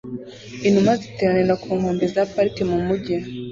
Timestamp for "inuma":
0.67-0.91